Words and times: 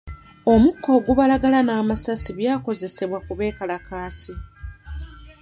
Omukka 0.53 0.89
ogubalagala 0.97 1.59
n'amasasi 1.63 2.29
byakozesebwa 2.39 3.17
ku 3.25 3.33
beekalakaasi. 3.39 4.33